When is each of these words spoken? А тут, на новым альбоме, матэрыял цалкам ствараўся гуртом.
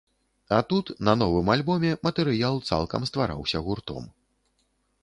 А 0.55 0.59
тут, 0.71 0.85
на 1.09 1.13
новым 1.19 1.51
альбоме, 1.57 1.91
матэрыял 2.07 2.59
цалкам 2.71 3.07
ствараўся 3.13 3.65
гуртом. 3.69 4.11